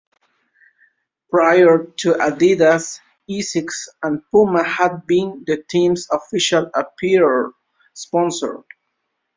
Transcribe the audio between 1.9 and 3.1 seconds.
to Adidas,